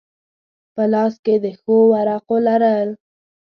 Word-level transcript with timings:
په 0.73 0.83
لاس 0.93 1.13
کې 1.25 1.35
د 1.43 1.45
ښو 1.59 1.75
ورقو 1.91 2.37
لرل. 2.47 2.89